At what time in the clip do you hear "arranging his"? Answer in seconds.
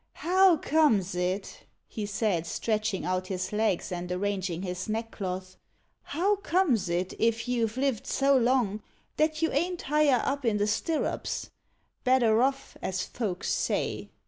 4.11-4.89